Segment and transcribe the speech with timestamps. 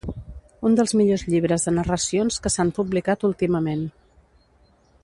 [0.69, 3.89] Un dels millors llibres de narracions que s'han publicat últimament.